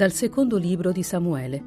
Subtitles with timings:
[0.00, 1.62] Dal secondo libro di Samuele.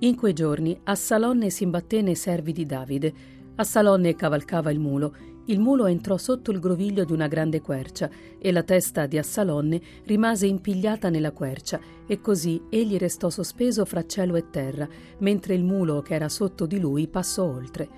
[0.00, 3.14] In quei giorni Assalonne si imbatté nei servi di Davide.
[3.54, 5.14] Assalonne cavalcava il mulo.
[5.44, 9.80] Il mulo entrò sotto il groviglio di una grande quercia e la testa di Assalonne
[10.06, 15.62] rimase impigliata nella quercia e così egli restò sospeso fra cielo e terra, mentre il
[15.62, 17.88] mulo che era sotto di lui passò oltre.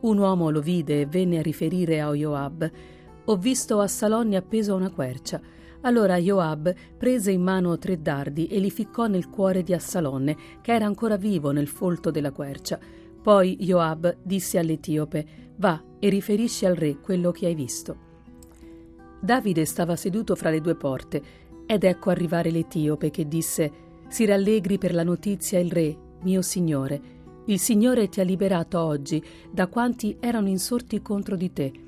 [0.00, 2.70] Un uomo lo vide e venne a riferire a Joab:
[3.26, 5.42] Ho visto Assalonne appeso a una quercia.
[5.84, 10.72] Allora Joab prese in mano tre dardi e li ficcò nel cuore di Assalonne, che
[10.72, 12.78] era ancora vivo nel folto della quercia.
[13.22, 17.96] Poi Joab disse all'Etiope: Va e riferisci al re quello che hai visto.
[19.20, 21.22] Davide stava seduto fra le due porte,
[21.66, 23.72] ed ecco arrivare l'Etiope che disse:
[24.08, 27.12] Si rallegri per la notizia il re, mio signore.
[27.46, 31.83] Il Signore ti ha liberato oggi da quanti erano insorti contro di te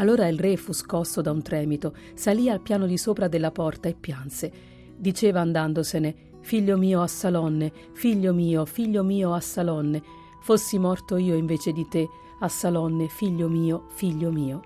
[0.00, 3.86] allora il re fu scosso da un tremito, salì al piano di sopra della porta
[3.88, 4.50] e pianse.
[4.96, 10.02] Diceva andandosene: Figlio mio Assalonne, figlio mio, figlio mio Assalonne,
[10.40, 12.08] fossi morto io invece di te,
[12.40, 14.62] Assalonne, figlio mio, figlio mio.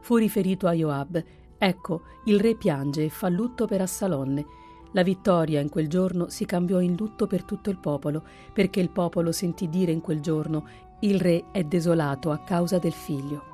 [0.00, 1.24] Fu riferito a Joab:
[1.56, 4.44] Ecco, il re piange e fa lutto per Assalonne.
[4.92, 8.90] La vittoria in quel giorno si cambiò in lutto per tutto il popolo, perché il
[8.90, 10.66] popolo sentì dire in quel giorno:
[11.00, 13.49] Il re è desolato a causa del figlio.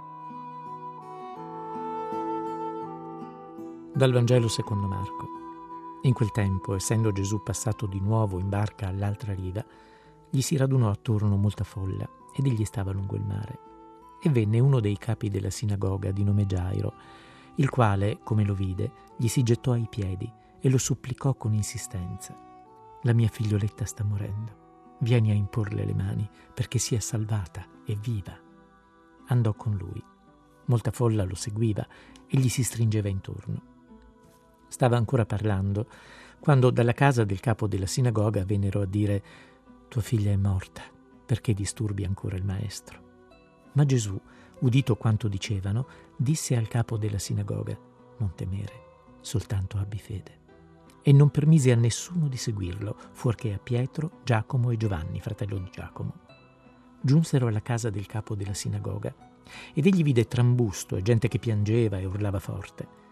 [3.96, 5.26] Dal Vangelo secondo Marco.
[6.02, 9.64] In quel tempo, essendo Gesù passato di nuovo in barca all'altra riva,
[10.28, 13.58] gli si radunò attorno molta folla ed egli stava lungo il mare.
[14.20, 16.92] E venne uno dei capi della sinagoga di nome Gairo,
[17.54, 20.30] il quale, come lo vide, gli si gettò ai piedi
[20.60, 22.38] e lo supplicò con insistenza.
[23.00, 24.96] La mia figlioletta sta morendo.
[25.00, 28.38] Vieni a imporle le mani perché sia salvata e viva.
[29.28, 30.04] Andò con lui.
[30.66, 31.88] Molta folla lo seguiva
[32.26, 33.75] e gli si stringeva intorno.
[34.68, 35.86] Stava ancora parlando
[36.38, 39.22] quando dalla casa del capo della sinagoga vennero a dire
[39.88, 40.82] Tua figlia è morta,
[41.24, 43.04] perché disturbi ancora il maestro?
[43.72, 44.20] Ma Gesù,
[44.60, 45.86] udito quanto dicevano,
[46.16, 47.76] disse al capo della sinagoga
[48.18, 48.72] Non temere,
[49.20, 50.44] soltanto abbi fede.
[51.02, 55.70] E non permise a nessuno di seguirlo, fuorché a Pietro, Giacomo e Giovanni, fratello di
[55.70, 56.14] Giacomo.
[57.00, 59.14] Giunsero alla casa del capo della sinagoga
[59.72, 63.05] ed egli vide trambusto e gente che piangeva e urlava forte.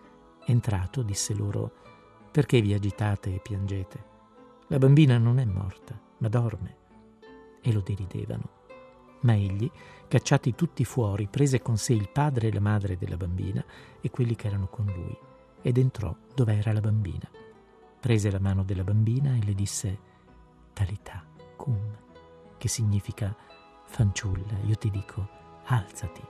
[0.47, 1.72] Entrato, disse loro,
[2.31, 4.12] perché vi agitate e piangete?
[4.66, 6.77] La bambina non è morta, ma dorme.
[7.62, 8.62] E lo deridevano.
[9.21, 9.71] Ma egli,
[10.06, 13.65] cacciati tutti fuori, prese con sé il padre e la madre della bambina
[14.00, 15.16] e quelli che erano con lui,
[15.62, 17.31] ed entrò dove era la bambina.
[18.00, 19.99] Prese la mano della bambina e le disse,
[20.75, 21.25] Talità
[21.56, 21.97] cum,
[22.59, 23.34] che significa,
[23.87, 25.27] fanciulla, io ti dico,
[25.65, 26.22] alzati.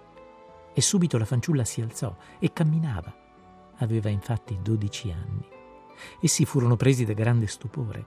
[0.72, 3.22] E subito la fanciulla si alzò e camminava
[3.78, 5.46] Aveva infatti dodici anni.
[6.20, 8.04] Essi furono presi da grande stupore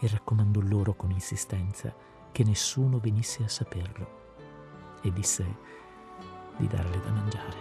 [0.00, 1.94] e raccomandò loro con insistenza
[2.30, 4.16] che nessuno venisse a saperlo
[5.02, 5.44] e disse
[6.56, 7.56] di darle da mangiare.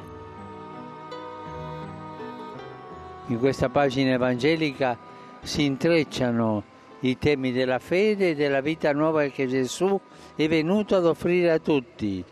[3.27, 4.97] In questa pagina evangelica
[5.41, 6.63] si intrecciano
[7.01, 9.99] i temi della fede e della vita nuova che Gesù
[10.35, 12.23] è venuto ad offrire a tutti.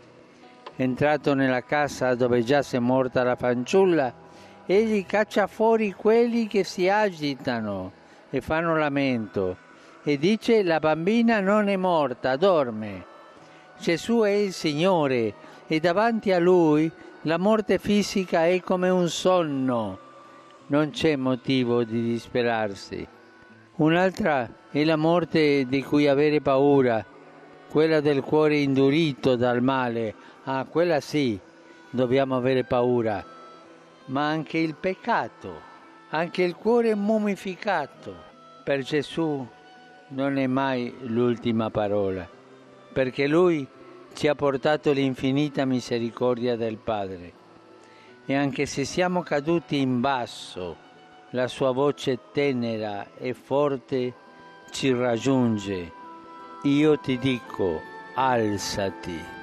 [0.76, 4.14] Entrato nella casa dove già si è morta la fanciulla,
[4.66, 7.92] egli caccia fuori quelli che si agitano
[8.30, 9.64] e fanno lamento
[10.02, 13.14] e dice la bambina non è morta, dorme.
[13.78, 15.34] Gesù è il Signore
[15.66, 16.90] e davanti a lui
[17.22, 19.98] la morte fisica è come un sonno.
[20.68, 23.06] Non c'è motivo di disperarsi.
[23.76, 27.04] Un'altra è la morte di cui avere paura,
[27.68, 30.14] quella del cuore indurito dal male.
[30.44, 31.38] Ah, quella sì,
[31.90, 33.34] dobbiamo avere paura
[34.06, 35.60] ma anche il peccato,
[36.10, 38.24] anche il cuore mummificato.
[38.64, 39.46] Per Gesù
[40.08, 42.28] non è mai l'ultima parola,
[42.92, 43.66] perché Lui
[44.14, 47.32] ci ha portato l'infinita misericordia del Padre.
[48.24, 50.76] E anche se siamo caduti in basso,
[51.30, 54.14] la sua voce tenera e forte
[54.70, 55.92] ci raggiunge.
[56.62, 57.80] Io ti dico,
[58.14, 59.35] alzati.